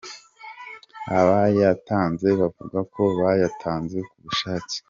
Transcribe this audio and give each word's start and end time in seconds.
Abayatanze 1.19 2.27
bavuga 2.39 2.79
ko 2.93 3.01
bayatanze 3.21 3.97
ku 4.09 4.15
bushake. 4.23 4.77